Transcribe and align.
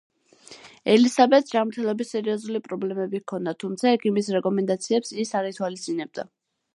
ელისაბედს 0.93 1.49
ჯანმრთელობის 1.57 2.09
სერიოზული 2.15 2.61
პრობლემები 2.69 3.21
ჰქონდა, 3.23 3.55
თუმცა 3.65 3.93
ექიმის 3.99 4.31
რეკომენდაციებს 4.37 5.17
ის 5.25 5.35
არ 5.41 5.51
ითვალისწინებდა. 5.55 6.27